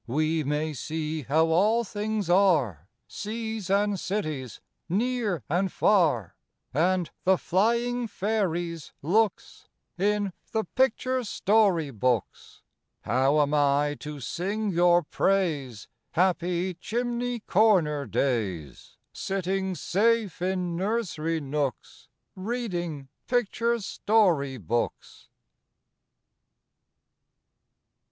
[0.07, 6.35] We may see how all things are, Seas and cities, near and far,
[6.73, 9.67] And the flying fairies' looks,
[9.99, 12.63] In the picture story books.
[13.01, 21.39] How am I to sing your praise, Happy chimney corner days, Sitting safe in nursery
[21.39, 25.29] nooks, Reading picture story books?